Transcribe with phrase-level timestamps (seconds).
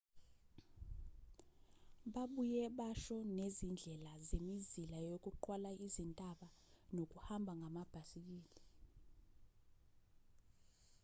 [2.13, 6.47] babuye basho nezindlela zemizila yokuqwala izintaba
[6.95, 8.59] nokuhamba ngamabhisikili